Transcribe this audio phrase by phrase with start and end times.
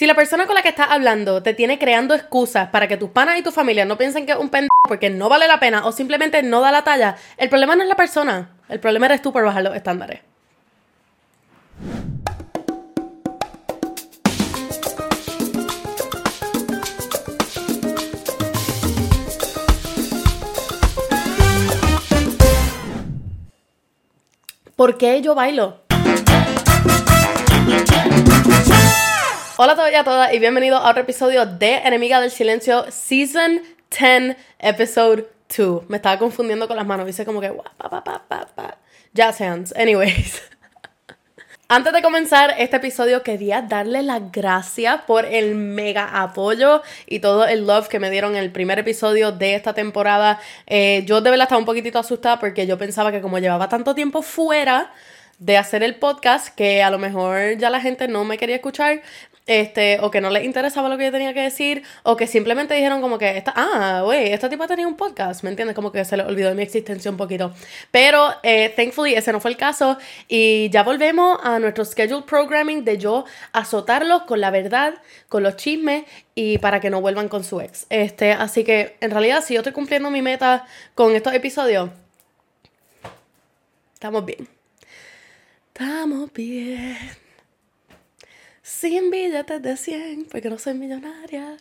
[0.00, 3.10] Si la persona con la que estás hablando te tiene creando excusas para que tus
[3.10, 5.84] panas y tu familia no piensen que es un pendejo porque no vale la pena
[5.84, 9.20] o simplemente no da la talla, el problema no es la persona, el problema eres
[9.20, 10.20] tú por bajar los estándares.
[24.76, 25.89] ¿Por qué yo bailo?
[29.62, 32.86] Hola a todos y a todas y bienvenidos a otro episodio de Enemiga del Silencio
[32.90, 35.90] Season 10 Episode 2.
[35.90, 37.52] Me estaba confundiendo con las manos, dice como que
[39.12, 39.74] jazz hands.
[39.76, 40.40] Anyways.
[41.68, 47.46] Antes de comenzar este episodio quería darle las gracias por el mega apoyo y todo
[47.46, 50.40] el love que me dieron en el primer episodio de esta temporada.
[50.66, 53.94] Eh, yo de verdad estaba un poquitito asustada porque yo pensaba que como llevaba tanto
[53.94, 54.90] tiempo fuera
[55.40, 59.02] de hacer el podcast que a lo mejor ya la gente no me quería escuchar,
[59.46, 62.74] este, o que no les interesaba lo que yo tenía que decir, o que simplemente
[62.74, 65.74] dijeron como que, esta, ah, güey, esta tipa tenía un podcast, ¿me entiendes?
[65.74, 67.52] Como que se le olvidó de mi existencia un poquito.
[67.90, 69.96] Pero, eh, thankfully, ese no fue el caso,
[70.28, 74.94] y ya volvemos a nuestro schedule programming de yo azotarlos con la verdad,
[75.28, 77.86] con los chismes, y para que no vuelvan con su ex.
[77.88, 81.90] Este, así que, en realidad, si yo estoy cumpliendo mi meta con estos episodios,
[83.94, 84.59] estamos bien.
[85.80, 86.98] Estamos bien.
[88.60, 91.56] Sin billetes de 100, porque no soy millonaria.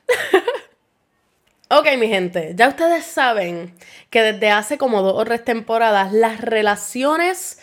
[1.69, 3.73] ok, mi gente, ya ustedes saben
[4.09, 7.59] que desde hace como dos o tres temporadas las relaciones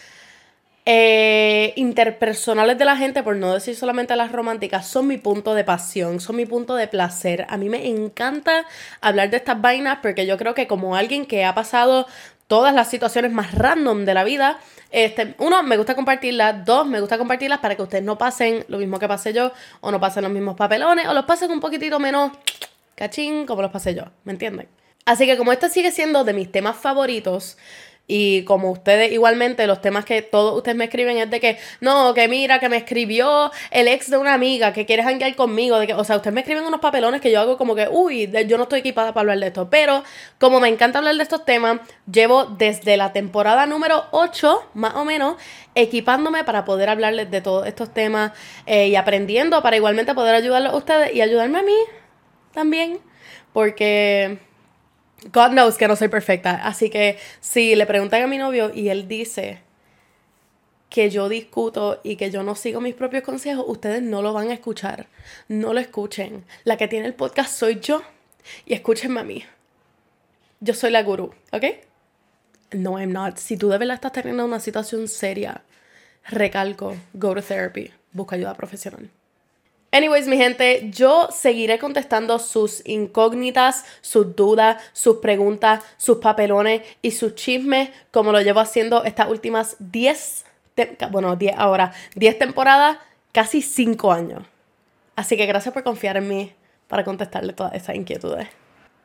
[0.87, 5.65] eh, interpersonales de la gente, por no decir solamente las románticas, son mi punto de
[5.65, 7.45] pasión, son mi punto de placer.
[7.51, 8.65] A mí me encanta
[9.03, 12.07] hablar de estas vainas porque yo creo que como alguien que ha pasado
[12.47, 14.59] todas las situaciones más random de la vida.
[14.91, 16.65] Este, uno, me gusta compartirlas.
[16.65, 19.91] Dos, me gusta compartirlas para que ustedes no pasen lo mismo que pasé yo, o
[19.91, 22.33] no pasen los mismos papelones, o los pasen un poquitito menos
[22.95, 24.05] cachín como los pasé yo.
[24.25, 24.69] ¿Me entienden?
[25.05, 27.59] Así que como este sigue siendo de mis temas favoritos,
[28.09, 32.15] y como ustedes, igualmente, los temas que todos ustedes me escriben es de que, no,
[32.15, 35.79] que mira, que me escribió el ex de una amiga que quiere hanguear conmigo.
[35.79, 38.31] De que, o sea, ustedes me escriben unos papelones que yo hago como que, uy,
[38.47, 39.69] yo no estoy equipada para hablar de esto.
[39.71, 40.05] Pero,
[40.39, 41.81] como me encanta hablar de estos temas,
[42.11, 45.37] llevo desde la temporada número 8, más o menos,
[45.75, 48.33] equipándome para poder hablarles de todos estos temas
[48.67, 51.77] eh, y aprendiendo para igualmente poder ayudarlos a ustedes y ayudarme a mí
[52.53, 53.01] también.
[53.53, 54.46] Porque
[55.33, 56.67] God knows que no soy perfecta.
[56.67, 59.61] Así que si le preguntan a mi novio y él dice
[60.89, 64.51] que yo discuto y que yo no sigo mis propios consejos, ustedes no lo van
[64.51, 65.09] a escuchar.
[65.49, 66.45] No lo escuchen.
[66.65, 68.03] La que tiene el podcast soy yo.
[68.65, 69.45] Y escúchenme a mí.
[70.61, 71.65] Yo soy la gurú, ¿ok?
[72.73, 73.39] No, I'm not.
[73.39, 75.63] Si tú de verdad estás teniendo una situación seria,
[76.29, 77.91] recalco, go to therapy.
[78.13, 79.11] Busca ayuda profesional.
[79.97, 87.13] Anyways, mi gente, yo seguiré contestando sus incógnitas, sus dudas, sus preguntas, sus papelones y
[87.13, 90.45] sus chismes, como lo llevo haciendo estas últimas 10,
[91.11, 92.99] bueno, 10 ahora, 10 temporadas,
[93.33, 94.43] casi 5 años.
[95.15, 96.53] Así que gracias por confiar en mí
[96.89, 98.49] para contestarle todas esas inquietudes.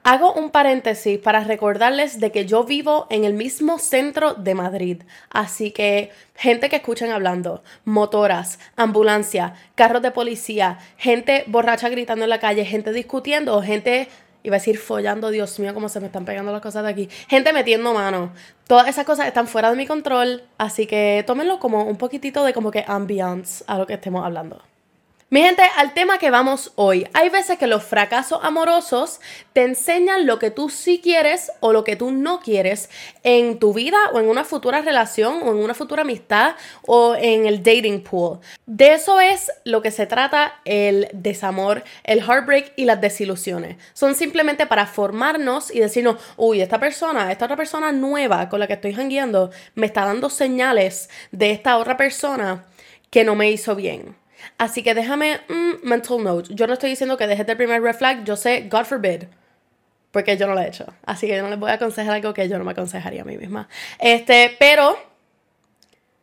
[0.03, 5.03] Hago un paréntesis para recordarles de que yo vivo en el mismo centro de Madrid,
[5.29, 12.31] así que gente que escuchan hablando, motoras, ambulancia, carros de policía, gente borracha gritando en
[12.31, 14.07] la calle, gente discutiendo, gente
[14.41, 17.09] iba a decir follando, Dios mío, cómo se me están pegando las cosas de aquí.
[17.27, 18.33] Gente metiendo mano.
[18.65, 22.53] Todas esas cosas están fuera de mi control, así que tómenlo como un poquitito de
[22.53, 24.63] como que ambiance a lo que estemos hablando.
[25.33, 27.07] Mi gente, al tema que vamos hoy.
[27.13, 29.21] Hay veces que los fracasos amorosos
[29.53, 32.89] te enseñan lo que tú sí quieres o lo que tú no quieres
[33.23, 36.55] en tu vida o en una futura relación o en una futura amistad
[36.85, 38.41] o en el dating pool.
[38.65, 43.77] De eso es lo que se trata el desamor, el heartbreak y las desilusiones.
[43.93, 48.67] Son simplemente para formarnos y decirnos, uy, esta persona, esta otra persona nueva con la
[48.67, 52.65] que estoy jangueando me está dando señales de esta otra persona
[53.09, 54.19] que no me hizo bien.
[54.57, 56.53] Así que déjame mm, mental note.
[56.53, 58.23] Yo no estoy diciendo que dejes el primer red flag.
[58.23, 59.23] Yo sé, God forbid.
[60.11, 60.85] Porque yo no lo he hecho.
[61.05, 63.25] Así que yo no les voy a aconsejar algo que yo no me aconsejaría a
[63.25, 63.69] mí misma.
[63.99, 64.97] Este, pero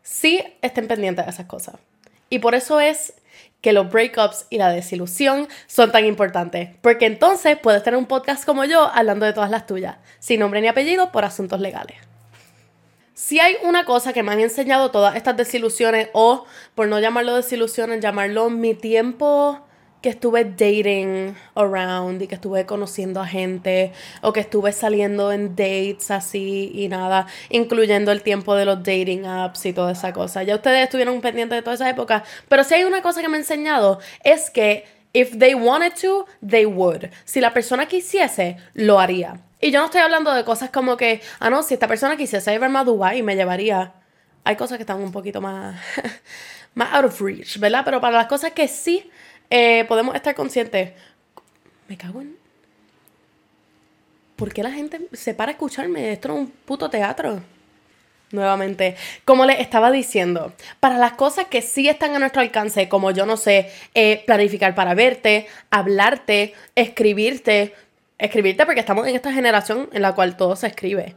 [0.03, 1.77] sí estén pendientes de esas cosas.
[2.31, 3.15] Y por eso es
[3.61, 6.71] que los breakups y la desilusión son tan importantes.
[6.81, 10.61] Porque entonces puedes tener un podcast como yo hablando de todas las tuyas, sin nombre
[10.61, 11.97] ni apellido, por asuntos legales.
[13.19, 16.45] Si hay una cosa que me han enseñado todas estas desilusiones, o
[16.77, 19.59] por no llamarlo desilusiones, llamarlo mi tiempo
[20.01, 23.91] que estuve dating around y que estuve conociendo a gente
[24.23, 29.27] o que estuve saliendo en dates así y nada, incluyendo el tiempo de los dating
[29.27, 30.45] apps y toda esa cosa.
[30.45, 33.37] Ya ustedes estuvieron pendientes de toda esa época, pero si hay una cosa que me
[33.37, 37.07] ha enseñado es que If they wanted to, they would.
[37.25, 39.41] Si la persona quisiese, lo haría.
[39.61, 42.51] Y yo no estoy hablando de cosas como que, ah, no, si esta persona quisiese
[42.51, 43.93] llevarme a Dubai, me llevaría.
[44.45, 45.81] Hay cosas que están un poquito más,
[46.75, 47.83] más out of reach, ¿verdad?
[47.85, 49.11] Pero para las cosas que sí
[49.51, 50.93] eh, podemos estar conscientes,
[51.89, 52.37] me cago en...
[54.37, 56.13] ¿Por qué la gente se para a escucharme?
[56.13, 57.43] Esto es un puto teatro.
[58.31, 58.95] Nuevamente,
[59.25, 63.25] como les estaba diciendo, para las cosas que sí están a nuestro alcance, como yo
[63.25, 67.75] no sé, eh, planificar para verte, hablarte, escribirte,
[68.19, 71.15] escribirte porque estamos en esta generación en la cual todo se escribe.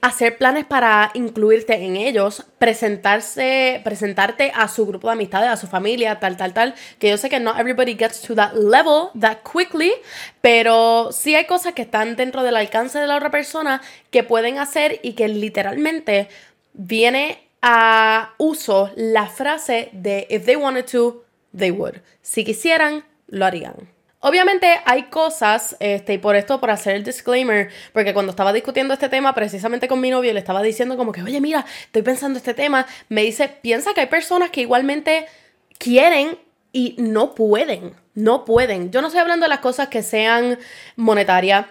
[0.00, 5.66] Hacer planes para incluirte en ellos, presentarse, presentarte a su grupo de amistades, a su
[5.66, 6.74] familia, tal, tal, tal.
[7.00, 9.92] Que yo sé que no everybody gets to that level that quickly,
[10.40, 14.58] pero sí hay cosas que están dentro del alcance de la otra persona que pueden
[14.58, 16.28] hacer y que literalmente
[16.74, 21.24] viene a uso la frase de if they wanted to,
[21.56, 21.96] they would.
[22.22, 23.97] Si quisieran, lo harían.
[24.20, 28.92] Obviamente hay cosas, este, y por esto, por hacer el disclaimer, porque cuando estaba discutiendo
[28.92, 32.36] este tema precisamente con mi novio, le estaba diciendo como que, oye, mira, estoy pensando
[32.36, 35.26] este tema, me dice, piensa que hay personas que igualmente
[35.78, 36.36] quieren
[36.72, 38.90] y no pueden, no pueden.
[38.90, 40.58] Yo no estoy hablando de las cosas que sean
[40.96, 41.66] monetarias,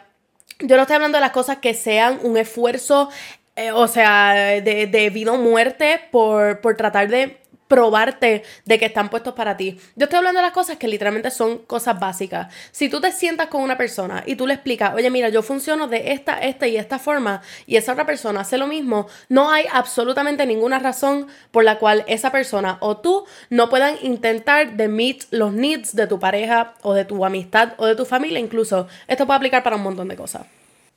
[0.60, 3.10] yo no estoy hablando de las cosas que sean un esfuerzo,
[3.58, 9.10] eh, o sea, de, vida o muerte por, por tratar de probarte de que están
[9.10, 9.80] puestos para ti.
[9.96, 12.54] Yo estoy hablando de las cosas que literalmente son cosas básicas.
[12.72, 15.88] Si tú te sientas con una persona y tú le explicas, oye, mira, yo funciono
[15.88, 19.66] de esta, esta y esta forma, y esa otra persona hace lo mismo, no hay
[19.72, 25.26] absolutamente ninguna razón por la cual esa persona o tú no puedan intentar de meet
[25.32, 28.88] los needs de tu pareja o de tu amistad o de tu familia incluso.
[29.08, 30.46] Esto puede aplicar para un montón de cosas.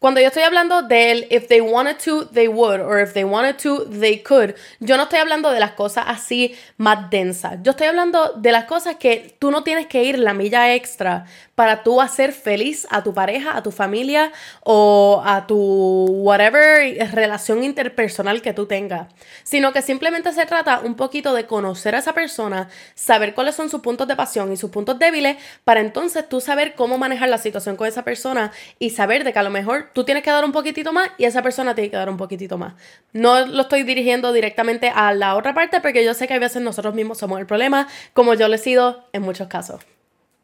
[0.01, 3.59] Cuando yo estoy hablando del if they wanted to, they would, or if they wanted
[3.59, 7.59] to, they could, yo no estoy hablando de las cosas así más densas.
[7.63, 11.27] Yo estoy hablando de las cosas que tú no tienes que ir la milla extra
[11.61, 17.63] para tú hacer feliz a tu pareja, a tu familia o a tu whatever relación
[17.63, 19.09] interpersonal que tú tengas,
[19.43, 23.69] sino que simplemente se trata un poquito de conocer a esa persona, saber cuáles son
[23.69, 27.37] sus puntos de pasión y sus puntos débiles, para entonces tú saber cómo manejar la
[27.37, 30.47] situación con esa persona y saber de que a lo mejor tú tienes que dar
[30.47, 32.73] un poquitito más y esa persona tiene que dar un poquitito más.
[33.13, 36.63] No lo estoy dirigiendo directamente a la otra parte porque yo sé que a veces
[36.63, 39.83] nosotros mismos somos el problema, como yo lo he sido en muchos casos.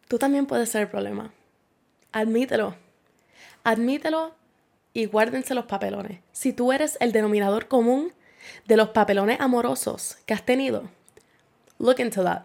[0.08, 1.32] Tú también puedes ser el problema.
[2.12, 2.76] Admítelo.
[3.64, 4.34] Admítelo
[4.92, 6.20] y guárdense los papelones.
[6.32, 8.12] Si tú eres el denominador común
[8.66, 10.88] de los papelones amorosos que has tenido,
[11.78, 12.44] look into that.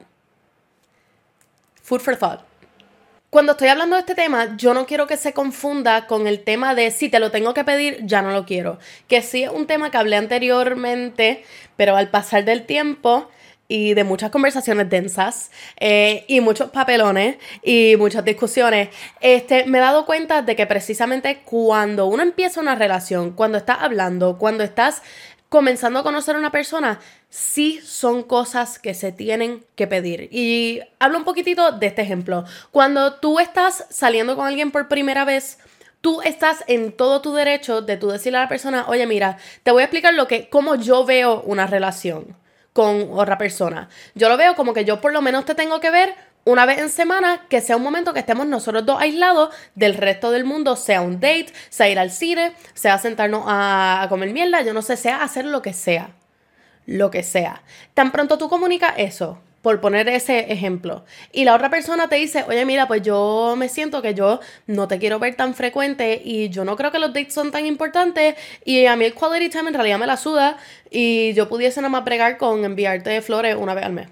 [1.81, 2.41] Food for thought.
[3.29, 6.75] Cuando estoy hablando de este tema, yo no quiero que se confunda con el tema
[6.75, 8.77] de si te lo tengo que pedir, ya no lo quiero.
[9.07, 11.45] Que sí es un tema que hablé anteriormente,
[11.77, 13.29] pero al pasar del tiempo,
[13.71, 18.89] y de muchas conversaciones densas eh, y muchos papelones y muchas discusiones,
[19.21, 23.77] este, me he dado cuenta de que precisamente cuando uno empieza una relación, cuando estás
[23.79, 25.01] hablando, cuando estás
[25.47, 30.27] comenzando a conocer a una persona, sí son cosas que se tienen que pedir.
[30.33, 32.43] Y hablo un poquitito de este ejemplo.
[32.71, 35.59] Cuando tú estás saliendo con alguien por primera vez,
[36.01, 39.71] tú estás en todo tu derecho de tú decirle a la persona, oye, mira, te
[39.71, 42.40] voy a explicar lo que, cómo yo veo una relación
[42.73, 43.89] con otra persona.
[44.15, 46.79] Yo lo veo como que yo por lo menos te tengo que ver una vez
[46.79, 50.75] en semana, que sea un momento que estemos nosotros dos aislados del resto del mundo,
[50.75, 54.97] sea un date, sea ir al cine, sea sentarnos a, comer mierda, yo no sé,
[54.97, 56.11] sea hacer lo que sea.
[56.87, 57.61] Lo que sea.
[57.93, 61.05] Tan pronto tú comunicas eso, por poner ese ejemplo.
[61.31, 64.87] Y la otra persona te dice, oye, mira, pues yo me siento que yo no
[64.87, 68.35] te quiero ver tan frecuente y yo no creo que los dates son tan importantes
[68.65, 70.57] y a mí el quality time en realidad me la suda
[70.89, 74.09] y yo pudiese nada más bregar con enviarte flores una vez al mes.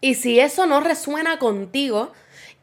[0.00, 2.12] Y si eso no resuena contigo,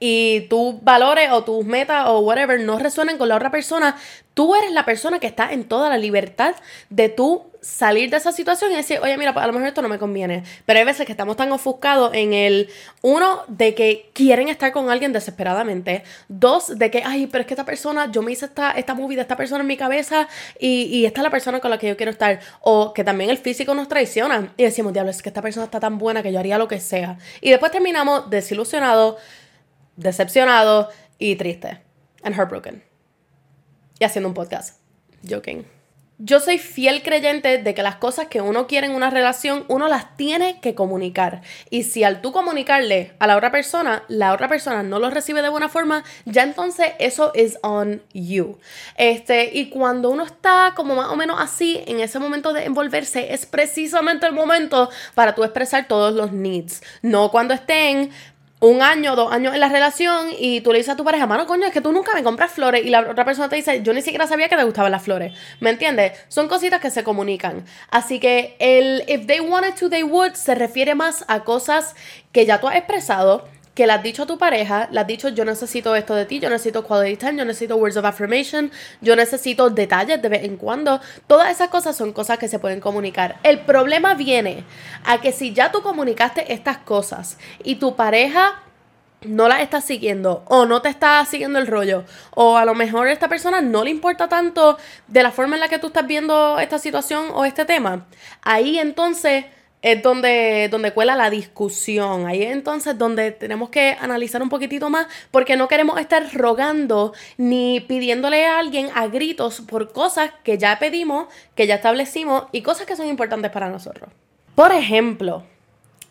[0.03, 3.95] y tus valores o tus metas o whatever no resuenan con la otra persona,
[4.33, 6.55] tú eres la persona que está en toda la libertad
[6.89, 9.89] de tú salir de esa situación y decir, oye, mira, a lo mejor esto no
[9.89, 10.43] me conviene.
[10.65, 12.69] Pero hay veces que estamos tan ofuscados en el,
[13.03, 16.03] uno, de que quieren estar con alguien desesperadamente.
[16.27, 19.15] Dos, de que, ay, pero es que esta persona, yo me hice esta, esta movie
[19.15, 20.27] de esta persona en mi cabeza
[20.59, 22.39] y, y esta es la persona con la que yo quiero estar.
[22.61, 25.79] O que también el físico nos traiciona y decimos, diablo, es que esta persona está
[25.79, 27.19] tan buena que yo haría lo que sea.
[27.41, 29.17] Y después terminamos desilusionados
[29.95, 31.81] decepcionado y triste.
[32.23, 32.83] And heartbroken.
[33.99, 34.79] Y haciendo un podcast.
[35.27, 35.65] Joking.
[36.23, 39.87] Yo soy fiel creyente de que las cosas que uno quiere en una relación, uno
[39.87, 41.41] las tiene que comunicar.
[41.71, 45.41] Y si al tú comunicarle a la otra persona, la otra persona no lo recibe
[45.41, 48.59] de buena forma, ya entonces eso es on you.
[48.97, 53.33] Este, y cuando uno está como más o menos así, en ese momento de envolverse,
[53.33, 56.83] es precisamente el momento para tú expresar todos los needs.
[57.01, 58.11] No cuando estén
[58.61, 61.47] un año, dos años en la relación y tú le dices a tu pareja, mano,
[61.47, 63.91] coño, es que tú nunca me compras flores y la otra persona te dice, yo
[63.91, 65.33] ni siquiera sabía que te gustaban las flores.
[65.59, 66.13] ¿Me entiendes?
[66.27, 67.65] Son cositas que se comunican.
[67.89, 71.95] Así que el if they wanted to, they would se refiere más a cosas
[72.31, 75.29] que ya tú has expresado que le has dicho a tu pareja, le has dicho
[75.29, 79.15] yo necesito esto de ti, yo necesito quality time, yo necesito words of affirmation, yo
[79.15, 80.99] necesito detalles de vez en cuando.
[81.27, 83.37] Todas esas cosas son cosas que se pueden comunicar.
[83.43, 84.65] El problema viene
[85.05, 88.61] a que si ya tú comunicaste estas cosas y tu pareja
[89.21, 93.07] no las está siguiendo o no te está siguiendo el rollo o a lo mejor
[93.07, 96.07] a esta persona no le importa tanto de la forma en la que tú estás
[96.07, 98.07] viendo esta situación o este tema,
[98.41, 99.45] ahí entonces
[99.81, 102.27] es donde, donde cuela la discusión.
[102.27, 107.13] Ahí es entonces donde tenemos que analizar un poquitito más porque no queremos estar rogando
[107.37, 112.61] ni pidiéndole a alguien a gritos por cosas que ya pedimos, que ya establecimos y
[112.61, 114.09] cosas que son importantes para nosotros.
[114.55, 115.43] Por ejemplo,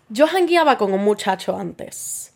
[0.08, 2.34] yo hangueaba con un muchacho antes.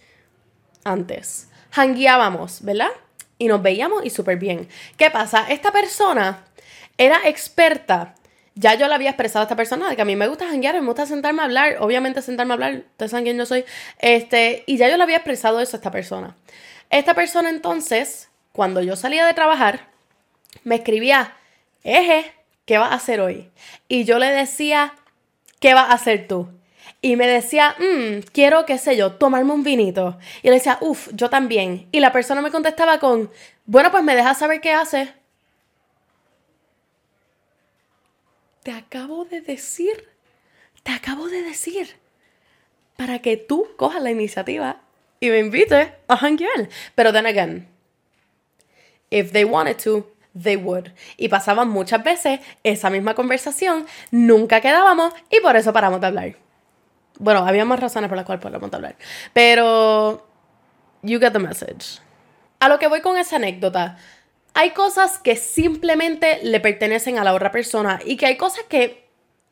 [0.85, 1.49] Antes.
[1.73, 2.91] Hangueábamos, ¿verdad?
[3.39, 4.69] Y nos veíamos y súper bien.
[4.97, 5.47] ¿Qué pasa?
[5.49, 6.45] Esta persona
[6.97, 8.15] era experta
[8.55, 10.81] ya yo le había expresado a esta persona de que a mí me gusta janguear,
[10.81, 13.65] me gusta sentarme a hablar, obviamente sentarme a hablar, ustedes saben quién yo soy,
[13.99, 16.37] este, y ya yo le había expresado eso a esta persona.
[16.91, 19.89] Esta persona entonces, cuando yo salía de trabajar,
[20.63, 21.35] me escribía,
[21.83, 22.33] eje,
[22.65, 23.51] ¿qué vas a hacer hoy?
[23.89, 24.95] Y yo le decía,
[25.61, 26.49] ¿qué vas a hacer tú?
[27.01, 30.19] Y me decía, mmm, quiero, qué sé yo, tomarme un vinito.
[30.43, 31.87] Y le decía, uff, yo también.
[31.93, 33.31] Y la persona me contestaba con,
[33.67, 35.11] bueno, pues me dejas saber qué haces.
[38.65, 40.09] Te acabo de decir,
[40.83, 41.97] te acabo de decir,
[42.97, 44.81] para que tú cojas la iniciativa
[45.21, 46.69] y me invites a hanguear.
[46.95, 47.69] Pero then again,
[49.11, 50.89] if they wanted to, they would.
[51.19, 56.37] Y pasaban muchas veces esa misma conversación, nunca quedábamos y por eso paramos de hablar.
[57.19, 58.97] Bueno, había más razones por las cuales paramos de hablar.
[59.35, 60.27] Pero,
[61.03, 62.01] you get the message.
[62.61, 63.99] A lo que voy con esa anécdota
[64.55, 69.05] hay cosas que simplemente le pertenecen a la otra persona y que hay cosas que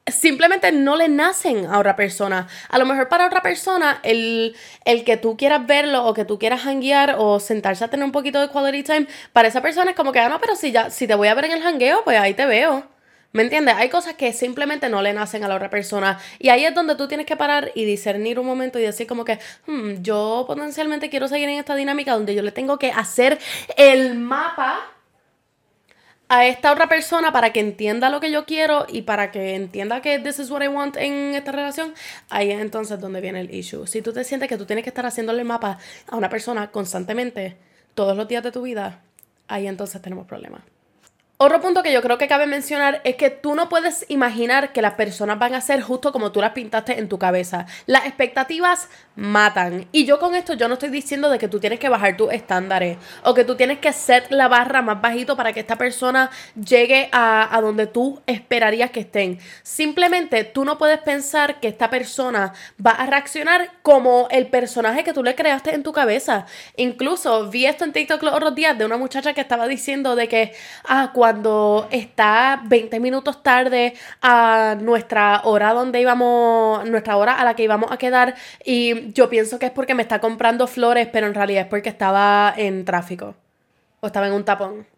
[0.07, 2.49] simplemente no le nacen a otra persona.
[2.69, 6.39] A lo mejor para otra persona el, el que tú quieras verlo o que tú
[6.39, 9.97] quieras hanguear o sentarse a tener un poquito de quality time, para esa persona es
[9.97, 12.03] como que, ah, no, pero si, ya, si te voy a ver en el hangueo,
[12.05, 12.92] pues ahí te veo.
[13.33, 13.75] ¿Me entiendes?
[13.77, 16.19] Hay cosas que simplemente no le nacen a la otra persona.
[16.39, 19.25] Y ahí es donde tú tienes que parar y discernir un momento y decir como
[19.25, 23.39] que, hmm, yo potencialmente quiero seguir en esta dinámica donde yo le tengo que hacer
[23.77, 24.93] el mapa
[26.29, 30.01] a esta otra persona para que entienda lo que yo quiero y para que entienda
[30.01, 31.95] que this is what I want en esta relación,
[32.31, 33.87] ahí es entonces donde viene el issue.
[33.87, 36.71] Si tú te sientes que tú tienes que estar haciéndole el mapa a una persona
[36.71, 37.57] constantemente,
[37.95, 39.03] todos los días de tu vida,
[39.47, 40.63] ahí entonces tenemos problemas.
[41.45, 44.81] Otro punto que yo creo que cabe mencionar es que tú no puedes imaginar que
[44.81, 47.67] las personas van a ser justo como tú las pintaste en tu cabeza.
[47.87, 49.89] Las expectativas matan.
[49.91, 52.33] Y yo con esto yo no estoy diciendo de que tú tienes que bajar tus
[52.33, 56.31] estándares o que tú tienes que set la barra más bajito para que esta persona
[56.55, 59.41] llegue a, a donde tú esperarías que estén.
[59.65, 62.53] Simplemente tú no puedes pensar que esta persona
[62.87, 66.47] va a reaccionar como el personaje que tú le creaste en tu cabeza.
[66.77, 70.29] Incluso vi esto en TikTok los otros días de una muchacha que estaba diciendo de
[70.29, 70.53] que,
[70.85, 77.45] ah, cuando cuando está 20 minutos tarde a nuestra hora donde íbamos, nuestra hora a
[77.45, 81.09] la que íbamos a quedar y yo pienso que es porque me está comprando flores,
[81.11, 83.35] pero en realidad es porque estaba en tráfico
[84.01, 84.92] o estaba en un tapón.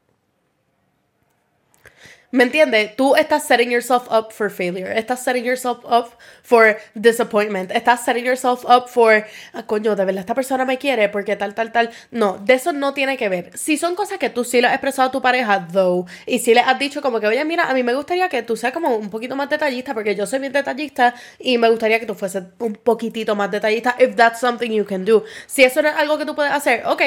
[2.35, 2.97] ¿Me entiendes?
[2.97, 4.93] Tú estás setting yourself up for failure.
[4.99, 7.71] Estás setting yourself up for disappointment.
[7.71, 11.55] Estás setting yourself up for, ah, coño, de verdad esta persona me quiere porque tal,
[11.55, 11.91] tal, tal.
[12.11, 13.57] No, de eso no tiene que ver.
[13.57, 16.55] Si son cosas que tú sí le has expresado a tu pareja, though, y si
[16.55, 18.97] le has dicho como que, oye, mira, a mí me gustaría que tú seas como
[18.97, 22.43] un poquito más detallista porque yo soy bien detallista y me gustaría que tú fueses
[22.59, 25.23] un poquitito más detallista, if that's something you can do.
[25.47, 27.01] Si eso no es algo que tú puedes hacer, ok.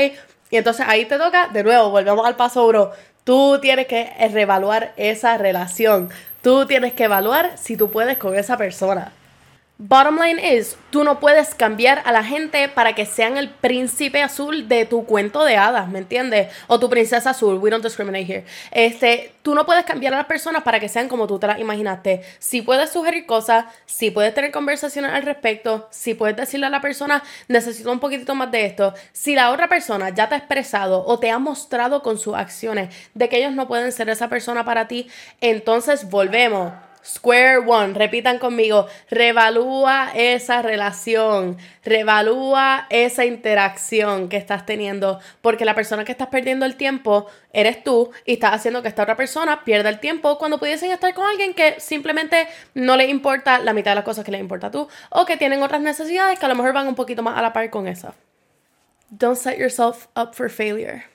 [0.49, 2.93] Y entonces ahí te toca, de nuevo, volvemos al paso, bro
[3.27, 6.09] Tú tienes que reevaluar esa relación.
[6.41, 9.11] Tú tienes que evaluar si tú puedes con esa persona.
[9.79, 14.23] Bottom line is, tú no puedes cambiar a la gente para que sean el príncipe
[14.23, 16.51] azul de tu cuento de hadas, ¿me entiendes?
[16.65, 18.43] O tu princesa azul, we don't discriminate here.
[18.71, 21.59] Este, tú no puedes cambiar a las personas para que sean como tú te las
[21.59, 22.23] imaginaste.
[22.39, 26.81] Si puedes sugerir cosas, si puedes tener conversaciones al respecto, si puedes decirle a la
[26.81, 28.95] persona, necesito un poquitito más de esto.
[29.13, 32.89] Si la otra persona ya te ha expresado o te ha mostrado con sus acciones
[33.13, 35.07] de que ellos no pueden ser esa persona para ti,
[35.39, 36.73] entonces volvemos
[37.07, 45.73] Square one, repitan conmigo, revalúa esa relación, revalúa esa interacción que estás teniendo, porque la
[45.73, 49.63] persona que estás perdiendo el tiempo eres tú y estás haciendo que esta otra persona
[49.63, 53.91] pierda el tiempo cuando pudiesen estar con alguien que simplemente no le importa la mitad
[53.91, 56.49] de las cosas que le importa a tú o que tienen otras necesidades que a
[56.49, 58.13] lo mejor van un poquito más a la par con esa.
[59.09, 61.05] don't set yourself up for failure.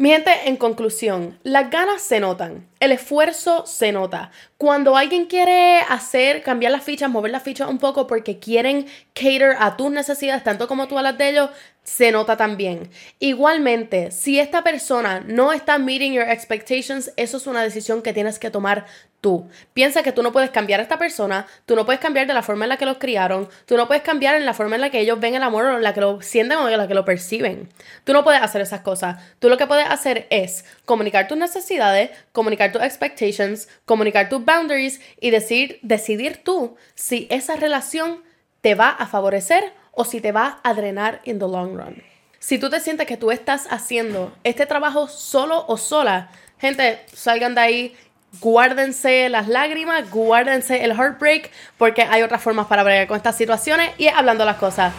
[0.00, 4.30] Mi gente, en conclusión, las ganas se notan, el esfuerzo se nota.
[4.56, 9.56] Cuando alguien quiere hacer, cambiar las fichas, mover las fichas un poco porque quieren cater
[9.58, 11.50] a tus necesidades, tanto como tú a las de ellos,
[11.82, 12.90] se nota también.
[13.18, 18.38] Igualmente, si esta persona no está meeting your expectations, eso es una decisión que tienes
[18.38, 18.86] que tomar
[19.20, 19.48] tú.
[19.74, 22.42] Piensa que tú no puedes cambiar a esta persona, tú no puedes cambiar de la
[22.42, 24.90] forma en la que los criaron, tú no puedes cambiar en la forma en la
[24.90, 26.94] que ellos ven el amor o en la que lo sienten o en la que
[26.94, 27.68] lo perciben.
[28.04, 29.22] Tú no puedes hacer esas cosas.
[29.38, 35.00] Tú lo que puedes hacer es comunicar tus necesidades, comunicar tus expectations, comunicar tus boundaries
[35.20, 38.22] y decir, decidir tú si esa relación
[38.60, 42.02] te va a favorecer o si te va a drenar in the long run.
[42.38, 47.54] Si tú te sientes que tú estás haciendo este trabajo solo o sola, gente, salgan
[47.54, 47.96] de ahí
[48.40, 53.90] guárdense las lágrimas, guárdense el heartbreak, porque hay otras formas para bregar con estas situaciones
[53.98, 54.92] y hablando las cosas.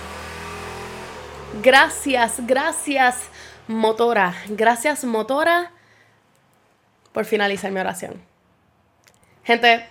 [1.62, 3.17] Gracias, gracias,
[3.67, 4.36] motora.
[4.48, 5.71] Gracias, motora,
[7.12, 8.21] por finalizar mi oración.
[9.43, 9.88] Gente,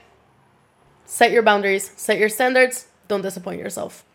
[1.04, 4.07] set your boundaries, set your standards, don't disappoint yourself.